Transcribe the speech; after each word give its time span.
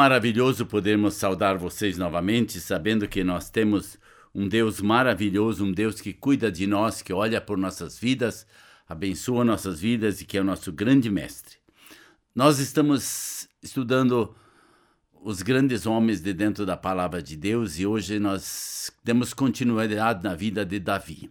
Maravilhoso 0.00 0.64
podermos 0.64 1.12
saudar 1.12 1.58
vocês 1.58 1.98
novamente, 1.98 2.58
sabendo 2.58 3.06
que 3.06 3.22
nós 3.22 3.50
temos 3.50 3.98
um 4.34 4.48
Deus 4.48 4.80
maravilhoso, 4.80 5.62
um 5.62 5.70
Deus 5.70 6.00
que 6.00 6.14
cuida 6.14 6.50
de 6.50 6.66
nós, 6.66 7.02
que 7.02 7.12
olha 7.12 7.38
por 7.38 7.58
nossas 7.58 7.98
vidas, 7.98 8.46
abençoa 8.88 9.44
nossas 9.44 9.78
vidas 9.78 10.22
e 10.22 10.24
que 10.24 10.38
é 10.38 10.40
o 10.40 10.44
nosso 10.44 10.72
grande 10.72 11.10
mestre. 11.10 11.58
Nós 12.34 12.58
estamos 12.58 13.46
estudando 13.62 14.34
os 15.20 15.42
grandes 15.42 15.84
homens 15.84 16.22
de 16.22 16.32
dentro 16.32 16.64
da 16.64 16.78
palavra 16.78 17.22
de 17.22 17.36
Deus 17.36 17.78
e 17.78 17.84
hoje 17.84 18.18
nós 18.18 18.90
damos 19.04 19.34
continuidade 19.34 20.24
na 20.24 20.34
vida 20.34 20.64
de 20.64 20.80
Davi. 20.80 21.30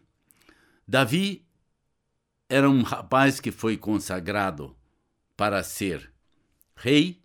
Davi 0.88 1.44
era 2.48 2.70
um 2.70 2.84
rapaz 2.84 3.40
que 3.40 3.50
foi 3.52 3.78
consagrado 3.78 4.78
para 5.36 5.64
ser 5.64 6.14
rei 6.76 7.19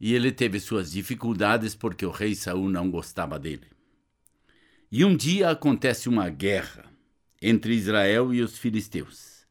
e 0.00 0.14
ele 0.14 0.30
teve 0.30 0.60
suas 0.60 0.92
dificuldades 0.92 1.74
porque 1.74 2.04
o 2.04 2.10
rei 2.10 2.34
Saul 2.34 2.68
não 2.68 2.90
gostava 2.90 3.38
dele. 3.38 3.66
E 4.90 5.04
um 5.04 5.16
dia 5.16 5.50
acontece 5.50 6.08
uma 6.08 6.28
guerra 6.28 6.84
entre 7.40 7.74
Israel 7.74 8.32
e 8.32 8.40
os 8.40 8.56
filisteus. 8.56 9.46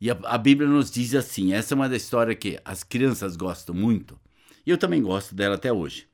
E 0.00 0.10
a, 0.10 0.18
a 0.24 0.38
Bíblia 0.38 0.68
nos 0.68 0.90
diz 0.90 1.14
assim: 1.14 1.52
essa 1.52 1.74
é 1.74 1.76
uma 1.76 1.88
da 1.88 1.96
história 1.96 2.34
que 2.34 2.60
as 2.64 2.84
crianças 2.84 3.36
gostam 3.36 3.74
muito, 3.74 4.18
e 4.66 4.70
eu 4.70 4.78
também 4.78 5.02
gosto 5.02 5.34
dela 5.34 5.54
até 5.54 5.72
hoje. 5.72 6.06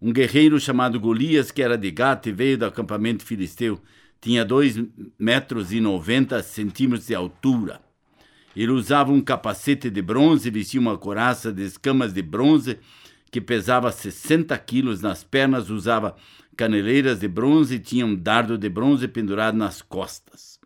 um 0.00 0.12
guerreiro 0.12 0.58
chamado 0.60 1.00
Golias, 1.00 1.50
que 1.50 1.62
era 1.62 1.76
de 1.76 1.90
Gata 1.90 2.28
e 2.28 2.32
veio 2.32 2.58
do 2.58 2.66
acampamento 2.66 3.24
filisteu. 3.24 3.80
Tinha 4.20 4.44
dois 4.44 4.76
metros 5.18 5.72
e 5.72 5.80
noventa 5.80 6.42
centímetros 6.42 7.06
de 7.06 7.14
altura. 7.14 7.80
Ele 8.56 8.72
usava 8.72 9.12
um 9.12 9.20
capacete 9.20 9.90
de 9.90 10.02
bronze, 10.02 10.50
vestia 10.50 10.80
uma 10.80 10.98
coraça 10.98 11.52
de 11.52 11.62
escamas 11.62 12.12
de 12.12 12.22
bronze 12.22 12.78
que 13.30 13.40
pesava 13.40 13.92
60 13.92 14.56
quilos 14.58 15.00
nas 15.00 15.22
pernas, 15.22 15.70
usava 15.70 16.16
caneleiras 16.56 17.20
de 17.20 17.28
bronze 17.28 17.76
e 17.76 17.78
tinha 17.78 18.04
um 18.04 18.16
dardo 18.16 18.58
de 18.58 18.68
bronze 18.68 19.06
pendurado 19.06 19.56
nas 19.56 19.80
costas. 19.80 20.58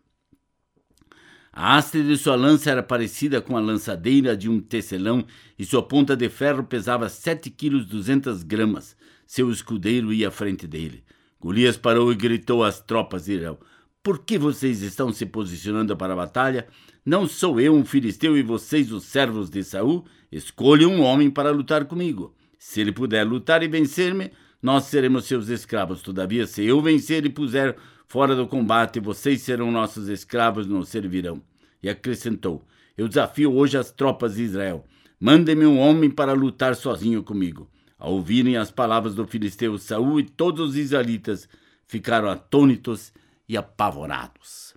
A 1.51 1.77
haste 1.77 2.01
de 2.01 2.17
sua 2.17 2.35
lança 2.35 2.71
era 2.71 2.81
parecida 2.81 3.39
com 3.39 3.55
a 3.55 3.61
lançadeira 3.61 4.35
de 4.35 4.49
um 4.49 4.59
tecelão 4.59 5.23
e 5.57 5.63
sua 5.63 5.83
ponta 5.83 6.15
de 6.15 6.27
ferro 6.27 6.63
pesava 6.63 7.07
7 7.07 7.51
quilos 7.51 7.85
200 7.85 8.41
gramas. 8.41 8.95
Seu 9.27 9.51
escudeiro 9.51 10.11
ia 10.11 10.29
à 10.29 10.31
frente 10.31 10.65
dele. 10.65 11.03
Golias 11.39 11.77
parou 11.77 12.11
e 12.11 12.15
gritou 12.15 12.63
às 12.63 12.81
tropas 12.81 13.25
de 13.25 13.33
Israel: 13.33 13.59
Por 14.01 14.25
que 14.25 14.35
vocês 14.39 14.81
estão 14.81 15.13
se 15.13 15.27
posicionando 15.27 15.95
para 15.95 16.13
a 16.13 16.15
batalha? 16.15 16.67
Não 17.05 17.27
sou 17.27 17.59
eu 17.61 17.75
um 17.75 17.85
filisteu 17.85 18.35
e 18.35 18.41
vocês 18.41 18.91
os 18.91 19.03
servos 19.03 19.49
de 19.49 19.63
Saul? 19.63 20.05
Escolha 20.31 20.87
um 20.87 21.01
homem 21.01 21.29
para 21.29 21.51
lutar 21.51 21.85
comigo. 21.85 22.33
Se 22.65 22.79
ele 22.79 22.93
puder 22.93 23.27
lutar 23.27 23.61
e 23.61 23.67
vencer-me, 23.67 24.31
nós 24.61 24.85
seremos 24.85 25.25
seus 25.25 25.49
escravos. 25.49 26.01
Todavia, 26.01 26.47
se 26.47 26.63
eu 26.63 26.81
vencer 26.81 27.25
e 27.25 27.29
puser 27.29 27.75
fora 28.07 28.37
do 28.37 28.47
combate, 28.47 29.01
vocês 29.01 29.41
serão 29.41 29.69
nossos 29.69 30.07
escravos, 30.07 30.65
não 30.65 30.81
servirão. 30.81 31.43
E 31.83 31.89
acrescentou: 31.89 32.65
Eu 32.97 33.09
desafio 33.09 33.53
hoje 33.53 33.77
as 33.77 33.91
tropas 33.91 34.35
de 34.35 34.43
Israel. 34.43 34.85
Mandem-me 35.19 35.65
um 35.65 35.77
homem 35.77 36.09
para 36.09 36.31
lutar 36.31 36.73
sozinho 36.73 37.21
comigo. 37.21 37.69
Ao 37.99 38.13
ouvirem 38.13 38.55
as 38.55 38.71
palavras 38.71 39.13
do 39.13 39.27
filisteu, 39.27 39.77
Saul 39.77 40.21
e 40.21 40.23
todos 40.23 40.69
os 40.69 40.77
israelitas 40.77 41.49
ficaram 41.85 42.29
atônitos 42.29 43.11
e 43.47 43.57
apavorados. 43.57 44.73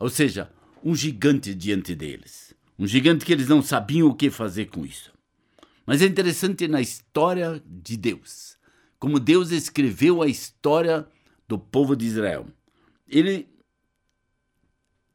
Ou 0.00 0.10
seja, 0.10 0.50
um 0.84 0.96
gigante 0.96 1.54
diante 1.54 1.94
deles. 1.94 2.52
Um 2.76 2.88
gigante 2.88 3.24
que 3.24 3.32
eles 3.32 3.48
não 3.48 3.62
sabiam 3.62 4.08
o 4.08 4.14
que 4.14 4.30
fazer 4.30 4.66
com 4.66 4.84
isso. 4.84 5.16
Mas 5.88 6.02
é 6.02 6.04
interessante 6.04 6.68
na 6.68 6.82
história 6.82 7.62
de 7.64 7.96
Deus, 7.96 8.58
como 8.98 9.18
Deus 9.18 9.50
escreveu 9.50 10.20
a 10.20 10.26
história 10.26 11.08
do 11.48 11.58
povo 11.58 11.96
de 11.96 12.04
Israel. 12.04 12.46
Ele 13.08 13.48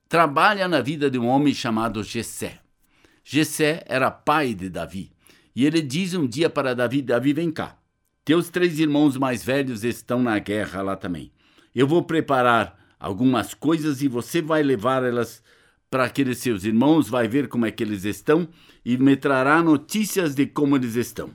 trabalha 0.10 0.68
na 0.68 0.82
vida 0.82 1.12
de 1.12 1.20
um 1.20 1.28
homem 1.28 1.54
chamado 1.54 2.04
Jessé. 2.04 2.60
Jessé 3.24 3.84
era 3.86 4.10
pai 4.10 4.56
de 4.56 4.68
Davi, 4.68 5.12
e 5.56 5.64
ele 5.64 5.80
diz 5.80 6.16
um 6.16 6.26
dia 6.26 6.50
para 6.50 6.74
Davi: 6.74 7.04
Davi, 7.04 7.34
vem 7.34 7.52
cá. 7.52 7.78
Teus 8.26 8.50
três 8.50 8.80
irmãos 8.80 9.16
mais 9.16 9.44
velhos 9.44 9.84
estão 9.84 10.24
na 10.24 10.40
guerra 10.40 10.82
lá 10.82 10.96
também. 10.96 11.32
Eu 11.76 11.86
vou 11.86 12.02
preparar 12.02 12.96
algumas 13.00 13.54
coisas 13.54 14.02
e 14.02 14.08
você 14.08 14.42
vai 14.42 14.64
levar 14.64 15.04
elas 15.04 15.44
para 15.94 16.06
aqueles 16.06 16.40
seus 16.40 16.64
irmãos, 16.64 17.08
vai 17.08 17.28
ver 17.28 17.48
como 17.48 17.68
é 17.68 17.72
que 17.72 17.84
eles 17.84 18.04
estão 18.04 18.48
e 18.84 18.98
me 18.98 19.16
trará 19.16 19.62
notícias 19.62 20.34
de 20.34 20.48
como 20.48 20.76
eles 20.76 20.96
estão. 20.96 21.30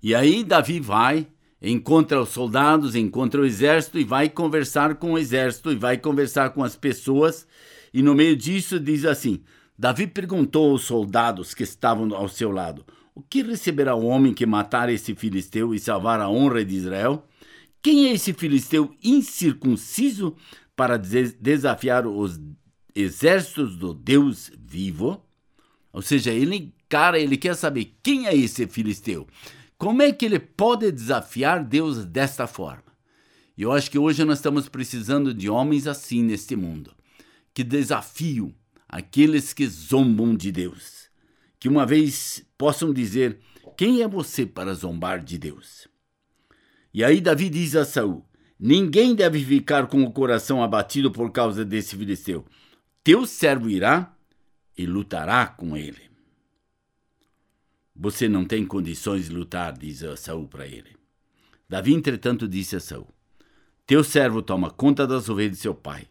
E 0.00 0.14
aí 0.14 0.44
Davi 0.44 0.78
vai, 0.78 1.26
encontra 1.60 2.22
os 2.22 2.28
soldados, 2.28 2.94
encontra 2.94 3.40
o 3.40 3.44
exército 3.44 3.98
e 3.98 4.04
vai 4.04 4.28
conversar 4.28 4.94
com 4.94 5.14
o 5.14 5.18
exército 5.18 5.72
e 5.72 5.74
vai 5.74 5.98
conversar 5.98 6.50
com 6.50 6.62
as 6.62 6.76
pessoas. 6.76 7.48
E 7.92 8.00
no 8.00 8.14
meio 8.14 8.36
disso 8.36 8.78
diz 8.78 9.04
assim: 9.04 9.42
Davi 9.76 10.06
perguntou 10.06 10.70
aos 10.70 10.84
soldados 10.84 11.54
que 11.54 11.64
estavam 11.64 12.14
ao 12.14 12.28
seu 12.28 12.52
lado: 12.52 12.86
O 13.12 13.20
que 13.20 13.42
receberá 13.42 13.96
o 13.96 14.06
homem 14.06 14.32
que 14.32 14.46
matar 14.46 14.88
esse 14.88 15.16
filisteu 15.16 15.74
e 15.74 15.80
salvar 15.80 16.20
a 16.20 16.30
honra 16.30 16.64
de 16.64 16.76
Israel? 16.76 17.26
Quem 17.82 18.06
é 18.06 18.12
esse 18.12 18.32
filisteu 18.32 18.94
incircunciso 19.02 20.36
para 20.78 20.96
desafiar 20.96 22.06
os 22.06 22.38
exércitos 22.98 23.76
do 23.76 23.94
Deus 23.94 24.50
vivo? 24.58 25.24
Ou 25.92 26.02
seja, 26.02 26.32
ele, 26.32 26.74
cara, 26.88 27.18
ele 27.18 27.36
quer 27.36 27.54
saber 27.54 27.96
quem 28.02 28.26
é 28.26 28.36
esse 28.36 28.66
filisteu. 28.66 29.26
Como 29.76 30.02
é 30.02 30.12
que 30.12 30.24
ele 30.24 30.38
pode 30.38 30.90
desafiar 30.90 31.64
Deus 31.64 32.04
desta 32.04 32.46
forma? 32.46 32.88
E 33.56 33.62
eu 33.62 33.72
acho 33.72 33.90
que 33.90 33.98
hoje 33.98 34.24
nós 34.24 34.38
estamos 34.38 34.68
precisando 34.68 35.32
de 35.32 35.48
homens 35.48 35.86
assim 35.86 36.22
neste 36.22 36.56
mundo, 36.56 36.92
que 37.54 37.62
desafiam 37.62 38.52
aqueles 38.88 39.52
que 39.52 39.66
zombam 39.66 40.34
de 40.34 40.50
Deus, 40.50 41.08
que 41.58 41.68
uma 41.68 41.86
vez 41.86 42.44
possam 42.56 42.92
dizer: 42.92 43.38
Quem 43.76 44.02
é 44.02 44.08
você 44.08 44.44
para 44.44 44.74
zombar 44.74 45.22
de 45.22 45.38
Deus? 45.38 45.88
E 46.92 47.04
aí 47.04 47.20
Davi 47.20 47.48
diz 47.48 47.76
a 47.76 47.84
Saul: 47.84 48.24
Ninguém 48.58 49.14
deve 49.14 49.44
ficar 49.44 49.86
com 49.86 50.02
o 50.02 50.10
coração 50.10 50.62
abatido 50.62 51.12
por 51.12 51.30
causa 51.30 51.64
desse 51.64 51.96
filisteu, 51.96 52.44
teu 53.08 53.24
servo 53.24 53.70
irá 53.70 54.14
e 54.76 54.84
lutará 54.84 55.46
com 55.46 55.74
ele. 55.74 56.10
Você 57.96 58.28
não 58.28 58.44
tem 58.44 58.66
condições 58.66 59.30
de 59.30 59.34
lutar, 59.34 59.72
diz 59.72 60.04
Saul 60.18 60.46
para 60.46 60.66
ele. 60.66 60.94
Davi, 61.66 61.94
entretanto, 61.94 62.46
disse 62.46 62.76
a 62.76 62.80
Saul: 62.80 63.08
Teu 63.86 64.04
servo 64.04 64.42
toma 64.42 64.70
conta 64.70 65.06
das 65.06 65.26
ovelhas 65.30 65.52
de 65.52 65.56
seu 65.56 65.74
pai. 65.74 66.06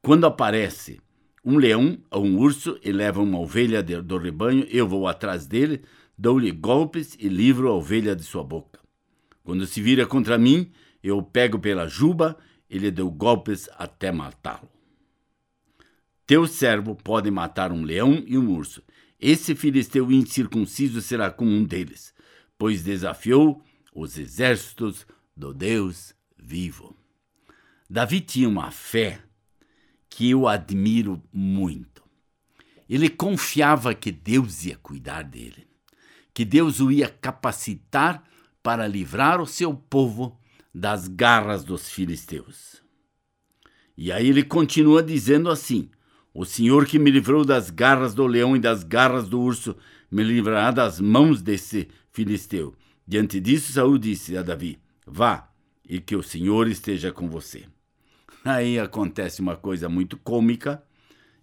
Quando 0.00 0.24
aparece 0.24 0.98
um 1.44 1.58
leão 1.58 1.98
ou 2.10 2.24
um 2.24 2.38
urso 2.38 2.80
e 2.82 2.90
leva 2.90 3.20
uma 3.20 3.38
ovelha 3.38 3.82
do 3.82 4.16
rebanho, 4.16 4.66
eu 4.70 4.88
vou 4.88 5.06
atrás 5.06 5.46
dele, 5.46 5.82
dou-lhe 6.16 6.50
golpes 6.50 7.18
e 7.20 7.28
livro 7.28 7.68
a 7.68 7.74
ovelha 7.74 8.16
de 8.16 8.22
sua 8.22 8.42
boca. 8.42 8.80
Quando 9.44 9.66
se 9.66 9.82
vira 9.82 10.06
contra 10.06 10.38
mim, 10.38 10.72
eu 11.02 11.18
o 11.18 11.22
pego 11.22 11.58
pela 11.58 11.86
juba 11.86 12.34
e 12.70 12.78
lhe 12.78 12.90
dou 12.90 13.10
golpes 13.10 13.68
até 13.76 14.10
matá-lo. 14.10 14.77
Teu 16.28 16.46
servo 16.46 16.94
pode 16.94 17.30
matar 17.30 17.72
um 17.72 17.82
leão 17.82 18.22
e 18.26 18.36
um 18.36 18.54
urso. 18.54 18.82
Esse 19.18 19.54
filisteu 19.54 20.12
incircunciso 20.12 21.00
será 21.00 21.30
como 21.30 21.50
um 21.50 21.64
deles, 21.64 22.12
pois 22.58 22.82
desafiou 22.82 23.64
os 23.94 24.18
exércitos 24.18 25.06
do 25.34 25.54
Deus 25.54 26.14
vivo. 26.36 26.94
Davi 27.88 28.20
tinha 28.20 28.46
uma 28.46 28.70
fé 28.70 29.22
que 30.10 30.28
eu 30.28 30.46
admiro 30.46 31.22
muito. 31.32 32.02
Ele 32.86 33.08
confiava 33.08 33.94
que 33.94 34.12
Deus 34.12 34.66
ia 34.66 34.76
cuidar 34.76 35.22
dele, 35.22 35.66
que 36.34 36.44
Deus 36.44 36.78
o 36.78 36.92
ia 36.92 37.08
capacitar 37.08 38.22
para 38.62 38.86
livrar 38.86 39.40
o 39.40 39.46
seu 39.46 39.72
povo 39.72 40.38
das 40.74 41.08
garras 41.08 41.64
dos 41.64 41.88
filisteus. 41.88 42.82
E 43.96 44.12
aí 44.12 44.28
ele 44.28 44.44
continua 44.44 45.02
dizendo 45.02 45.48
assim: 45.48 45.90
o 46.32 46.44
Senhor 46.44 46.86
que 46.86 46.98
me 46.98 47.10
livrou 47.10 47.44
das 47.44 47.70
garras 47.70 48.14
do 48.14 48.26
leão 48.26 48.56
e 48.56 48.60
das 48.60 48.84
garras 48.84 49.28
do 49.28 49.40
urso, 49.40 49.76
me 50.10 50.22
livrará 50.22 50.70
das 50.70 51.00
mãos 51.00 51.42
desse 51.42 51.88
filisteu. 52.10 52.74
Diante 53.06 53.40
disso, 53.40 53.72
Saul 53.72 53.98
disse 53.98 54.36
a 54.36 54.42
Davi: 54.42 54.78
Vá, 55.06 55.48
e 55.88 56.00
que 56.00 56.14
o 56.14 56.22
Senhor 56.22 56.68
esteja 56.68 57.10
com 57.10 57.28
você. 57.28 57.64
Aí 58.44 58.78
acontece 58.78 59.40
uma 59.40 59.56
coisa 59.56 59.88
muito 59.88 60.16
cômica 60.18 60.82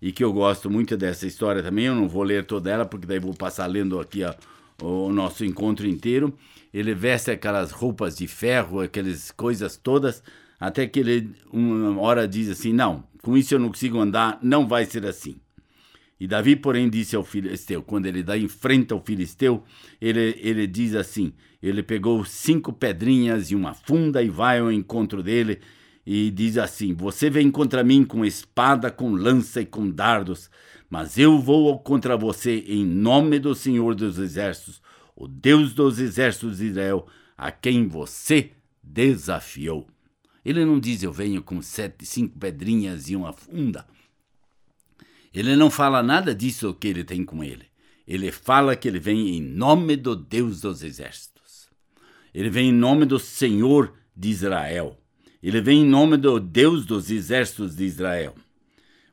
e 0.02 0.12
que 0.12 0.24
eu 0.24 0.32
gosto 0.32 0.70
muito 0.70 0.96
dessa 0.96 1.26
história 1.26 1.64
também. 1.64 1.86
Eu 1.86 1.96
não 1.96 2.08
vou 2.08 2.24
ler 2.24 2.46
toda 2.46 2.70
ela, 2.70 2.86
porque 2.86 3.08
daí 3.08 3.20
vou 3.20 3.34
passar 3.34 3.66
lendo 3.66 4.00
aqui 4.00 4.24
a, 4.24 4.36
o 4.82 5.12
nosso 5.12 5.44
encontro 5.44 5.88
inteiro. 5.88 6.38
Ele 6.74 6.94
veste 6.94 7.32
aquelas 7.32 7.72
roupas 7.72 8.16
de 8.16 8.28
ferro, 8.28 8.82
aquelas 8.82 9.32
coisas 9.32 9.78
todas, 9.78 10.24
até 10.60 10.88
que 10.88 11.00
ele 11.00 11.32
uma 11.52 12.00
hora 12.02 12.28
diz 12.28 12.50
assim: 12.50 12.74
Não, 12.74 13.04
com 13.22 13.38
isso 13.38 13.54
eu 13.54 13.60
não 13.60 13.70
consigo 13.70 14.00
andar, 14.00 14.40
não 14.42 14.68
vai 14.68 14.86
ser 14.86 15.06
assim. 15.06 15.36
E 16.18 16.28
Davi, 16.28 16.56
porém, 16.56 16.90
disse 16.90 17.16
ao 17.16 17.26
filisteu, 17.26 17.84
quando 17.84 18.06
ele 18.06 18.24
dá 18.24 18.38
enfrenta 18.38 18.96
o 18.96 19.02
filisteu, 19.02 19.64
ele, 20.00 20.40
ele 20.40 20.66
diz 20.66 20.96
assim: 20.96 21.34
ele 21.62 21.82
pegou 21.82 22.24
cinco 22.24 22.72
pedrinhas 22.72 23.50
e 23.50 23.56
uma 23.56 23.74
funda 23.74 24.22
e 24.22 24.30
vai 24.30 24.60
ao 24.60 24.72
encontro 24.72 25.24
dele 25.24 25.60
e 26.06 26.30
diz 26.30 26.58
assim: 26.58 26.94
Você 26.94 27.28
vem 27.30 27.50
contra 27.50 27.84
mim 27.84 28.04
com 28.04 28.24
espada, 28.24 28.92
com 28.92 29.12
lança 29.12 29.62
e 29.62 29.66
com 29.66 29.90
dardos, 29.90 30.50
mas 30.90 31.18
eu 31.18 31.40
vou 31.40 31.80
contra 31.80 32.16
você 32.16 32.64
em 32.68 32.86
nome 32.86 33.40
do 33.40 33.56
Senhor 33.56 33.96
dos 33.96 34.20
Exércitos, 34.20 34.80
o 35.16 35.28
Deus 35.28 35.74
dos 35.74 36.00
Exércitos 36.00 36.60
de 36.60 36.68
Israel, 36.68 37.08
a 37.36 37.52
quem 37.52 37.88
você 37.88 38.52
desafiou. 38.84 39.88
Ele 40.46 40.64
não 40.64 40.80
diz 40.80 41.02
eu 41.02 41.12
venho 41.12 41.42
com 41.42 41.60
sete, 41.62 42.06
cinco 42.06 42.38
pedrinhas 42.38 43.10
e 43.10 43.16
uma 43.16 43.34
funda. 43.34 43.86
Ele 45.34 45.56
não 45.56 45.72
fala 45.72 46.04
nada 46.04 46.36
disso 46.36 46.74
que 46.74 46.88
ele 46.88 47.04
tem 47.04 47.26
com 47.26 47.44
ele. 47.44 47.66
Ele 48.08 48.32
fala 48.32 48.76
que 48.76 48.88
ele 48.88 49.00
vem 49.00 49.36
em 49.36 49.42
nome 49.42 49.96
do 49.96 50.16
Deus 50.16 50.62
dos 50.62 50.84
exércitos. 50.84 51.68
Ele 52.34 52.50
vem 52.50 52.70
em 52.70 52.74
nome 52.74 53.06
do 53.06 53.18
Senhor 53.18 53.94
de 54.16 54.30
Israel. 54.30 54.98
Ele 55.42 55.60
vem 55.60 55.82
em 55.82 55.86
nome 55.86 56.16
do 56.16 56.40
Deus 56.40 56.86
dos 56.86 57.10
exércitos 57.10 57.76
de 57.76 57.84
Israel. 57.84 58.36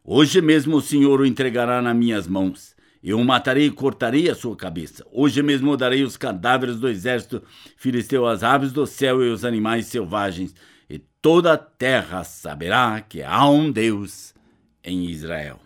Hoje 0.04 0.42
mesmo 0.42 0.76
o 0.76 0.82
Senhor 0.82 1.20
o 1.20 1.26
entregará 1.26 1.80
nas 1.80 1.96
minhas 1.96 2.26
mãos. 2.26 2.74
Eu 3.02 3.18
o 3.18 3.24
matarei 3.24 3.66
e 3.66 3.70
cortarei 3.70 4.28
a 4.28 4.34
sua 4.34 4.54
cabeça. 4.54 5.04
Hoje 5.10 5.42
mesmo 5.42 5.76
darei 5.76 6.04
os 6.04 6.16
cadáveres 6.16 6.76
do 6.76 6.88
exército 6.88 7.42
filisteu 7.76 8.26
às 8.26 8.42
aves 8.42 8.72
do 8.72 8.86
céu 8.86 9.24
e 9.24 9.30
os 9.30 9.44
animais 9.44 9.86
selvagens, 9.86 10.54
e 10.92 10.99
toda 11.22 11.54
a 11.54 11.56
terra 11.56 12.22
saberá 12.22 13.00
que 13.00 13.22
há 13.22 13.49
um 13.49 13.72
Deus 13.72 14.34
em 14.84 15.06
Israel. 15.06 15.58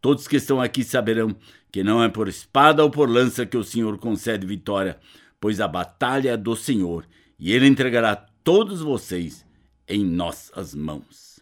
Todos 0.00 0.26
que 0.26 0.36
estão 0.36 0.58
aqui 0.58 0.82
saberão 0.82 1.36
que 1.70 1.84
não 1.84 2.02
é 2.02 2.08
por 2.08 2.28
espada 2.28 2.82
ou 2.82 2.90
por 2.90 3.10
lança 3.10 3.44
que 3.44 3.58
o 3.58 3.62
Senhor 3.62 3.98
concede 3.98 4.46
vitória, 4.46 4.98
pois 5.38 5.60
a 5.60 5.68
batalha 5.68 6.30
é 6.30 6.36
do 6.36 6.56
Senhor, 6.56 7.06
e 7.38 7.52
ele 7.52 7.66
entregará 7.66 8.16
todos 8.16 8.80
vocês 8.80 9.44
em 9.86 10.02
nossas 10.02 10.74
mãos. 10.74 11.40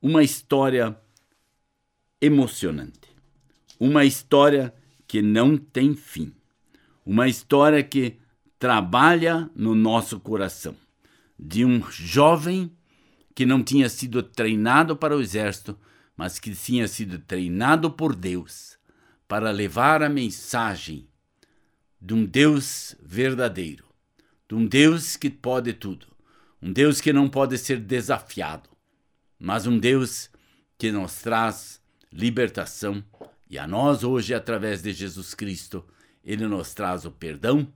Uma 0.00 0.22
história 0.22 0.96
emocionante. 2.20 3.08
Uma 3.80 4.04
história 4.04 4.72
que 5.08 5.20
não 5.20 5.56
tem 5.56 5.92
fim. 5.96 6.32
Uma 7.04 7.26
história 7.26 7.82
que 7.82 8.16
trabalha 8.60 9.50
no 9.56 9.74
nosso 9.74 10.20
coração. 10.20 10.76
De 11.38 11.64
um 11.64 11.82
jovem 11.90 12.72
que 13.34 13.44
não 13.44 13.62
tinha 13.62 13.88
sido 13.88 14.22
treinado 14.22 14.96
para 14.96 15.16
o 15.16 15.20
exército, 15.20 15.78
mas 16.16 16.38
que 16.38 16.54
tinha 16.54 16.88
sido 16.88 17.18
treinado 17.18 17.90
por 17.90 18.14
Deus 18.14 18.78
para 19.28 19.50
levar 19.50 20.02
a 20.02 20.08
mensagem 20.08 21.06
de 22.00 22.14
um 22.14 22.24
Deus 22.24 22.94
verdadeiro, 23.02 23.84
de 24.48 24.54
um 24.54 24.66
Deus 24.66 25.16
que 25.16 25.28
pode 25.28 25.72
tudo, 25.72 26.06
um 26.62 26.72
Deus 26.72 27.00
que 27.00 27.12
não 27.12 27.28
pode 27.28 27.58
ser 27.58 27.78
desafiado, 27.78 28.70
mas 29.38 29.66
um 29.66 29.78
Deus 29.78 30.30
que 30.78 30.90
nos 30.90 31.16
traz 31.16 31.80
libertação 32.12 33.04
e 33.48 33.58
a 33.58 33.66
nós 33.66 34.02
hoje, 34.02 34.34
através 34.34 34.82
de 34.82 34.92
Jesus 34.92 35.32
Cristo, 35.34 35.84
ele 36.24 36.46
nos 36.48 36.74
traz 36.74 37.04
o 37.04 37.10
perdão 37.10 37.72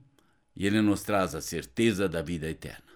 e 0.55 0.67
ele 0.67 0.81
nos 0.81 1.01
traz 1.01 1.33
a 1.33 1.39
certeza 1.39 2.09
da 2.09 2.21
vida 2.21 2.49
eterna. 2.49 2.90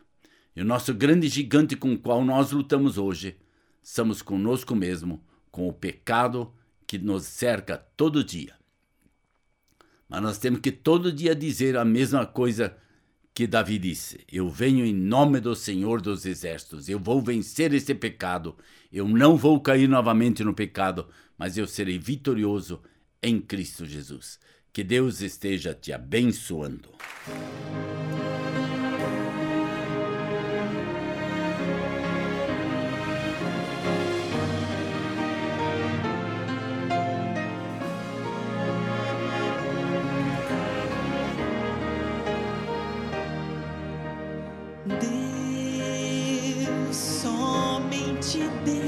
E 0.55 0.61
o 0.61 0.65
nosso 0.65 0.93
grande 0.93 1.27
gigante 1.27 1.75
com 1.75 1.93
o 1.93 1.99
qual 1.99 2.23
nós 2.23 2.51
lutamos 2.51 2.97
hoje, 2.97 3.37
somos 3.83 4.21
conosco 4.21 4.75
mesmo, 4.75 5.21
com 5.51 5.67
o 5.67 5.73
pecado 5.73 6.53
que 6.87 6.97
nos 6.97 7.23
cerca 7.23 7.77
todo 7.77 8.23
dia. 8.23 8.53
Mas 10.07 10.21
nós 10.21 10.37
temos 10.37 10.59
que 10.61 10.71
todo 10.71 11.11
dia 11.11 11.35
dizer 11.35 11.75
a 11.75 11.83
mesma 11.83 12.25
coisa 12.25 12.75
que 13.33 13.45
Davi 13.45 13.77
disse: 13.77 14.21
Eu 14.31 14.49
venho 14.49 14.85
em 14.85 14.93
nome 14.93 15.41
do 15.41 15.55
Senhor 15.55 15.99
dos 15.99 16.25
Exércitos, 16.25 16.87
eu 16.87 16.99
vou 16.99 17.21
vencer 17.21 17.73
esse 17.73 17.93
pecado, 17.93 18.55
eu 18.91 19.07
não 19.07 19.35
vou 19.35 19.59
cair 19.59 19.89
novamente 19.89 20.43
no 20.43 20.53
pecado, 20.53 21.09
mas 21.37 21.57
eu 21.57 21.67
serei 21.67 21.99
vitorioso 21.99 22.81
em 23.21 23.41
Cristo 23.41 23.85
Jesus. 23.85 24.39
Que 24.71 24.83
Deus 24.83 25.21
esteja 25.21 25.73
te 25.73 25.91
abençoando. 25.91 26.89
should 48.35 48.65
be 48.65 48.84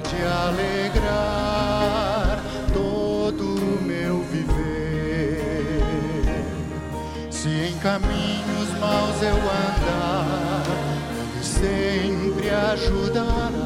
pode 0.00 0.16
alegrar 0.22 1.62
todo 2.72 3.44
o 3.44 3.82
meu 3.82 4.22
viver. 4.22 5.82
Se 7.30 7.48
em 7.48 7.76
caminhos 7.78 8.70
maus 8.80 9.22
eu 9.22 9.36
andar, 9.36 10.64
sempre 11.42 12.48
ajudará. 12.50 13.59